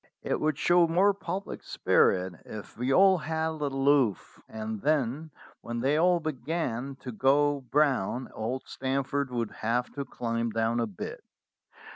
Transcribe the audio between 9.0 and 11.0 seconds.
forth would have to climb down a